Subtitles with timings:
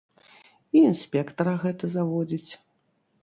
[0.77, 2.51] І інспектара гэта заводзіць.